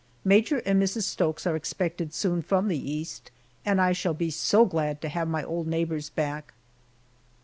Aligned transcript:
Major 0.25 0.57
and 0.65 0.81
Mrs. 0.81 1.03
Stokes 1.03 1.45
are 1.45 1.55
expected 1.55 2.11
soon 2.11 2.41
from 2.41 2.69
the 2.69 2.91
East, 2.91 3.29
and 3.63 3.79
I 3.79 3.91
shall 3.91 4.15
be 4.15 4.31
so 4.31 4.65
glad 4.65 4.99
to 5.01 5.09
have 5.09 5.27
my 5.27 5.43
old 5.43 5.67
neighbors 5.67 6.09
back. 6.09 6.55